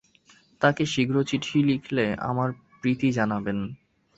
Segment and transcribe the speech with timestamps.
[0.61, 2.49] তাঁকে শীঘ্র চিঠি লিখলে আমার
[2.79, 3.57] প্রীতি জানাবেন।